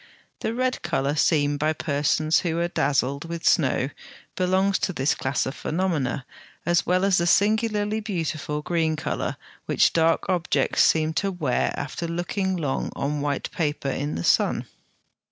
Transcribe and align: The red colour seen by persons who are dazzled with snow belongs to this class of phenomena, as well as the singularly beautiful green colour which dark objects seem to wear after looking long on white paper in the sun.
The 0.39 0.55
red 0.55 0.81
colour 0.81 1.13
seen 1.13 1.57
by 1.57 1.73
persons 1.73 2.39
who 2.39 2.57
are 2.57 2.67
dazzled 2.67 3.25
with 3.25 3.45
snow 3.47 3.91
belongs 4.35 4.79
to 4.79 4.93
this 4.93 5.13
class 5.13 5.45
of 5.45 5.53
phenomena, 5.53 6.25
as 6.65 6.87
well 6.87 7.05
as 7.05 7.19
the 7.19 7.27
singularly 7.27 7.99
beautiful 7.99 8.63
green 8.63 8.95
colour 8.95 9.37
which 9.67 9.93
dark 9.93 10.27
objects 10.27 10.81
seem 10.81 11.13
to 11.21 11.31
wear 11.31 11.71
after 11.77 12.07
looking 12.07 12.55
long 12.57 12.91
on 12.95 13.21
white 13.21 13.51
paper 13.51 13.91
in 13.91 14.15
the 14.15 14.23
sun. 14.23 14.65